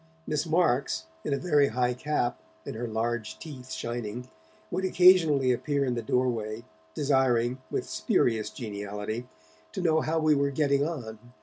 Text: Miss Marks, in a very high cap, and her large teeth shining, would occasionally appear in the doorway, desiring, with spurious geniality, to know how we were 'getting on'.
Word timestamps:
Miss 0.25 0.47
Marks, 0.47 1.05
in 1.23 1.31
a 1.31 1.37
very 1.37 1.67
high 1.67 1.93
cap, 1.93 2.41
and 2.65 2.73
her 2.75 2.87
large 2.87 3.37
teeth 3.37 3.69
shining, 3.69 4.27
would 4.71 4.83
occasionally 4.83 5.51
appear 5.51 5.85
in 5.85 5.93
the 5.93 6.01
doorway, 6.01 6.65
desiring, 6.95 7.59
with 7.69 7.87
spurious 7.87 8.49
geniality, 8.49 9.27
to 9.73 9.79
know 9.83 10.01
how 10.01 10.17
we 10.17 10.33
were 10.33 10.49
'getting 10.49 10.83
on'. 10.87 11.33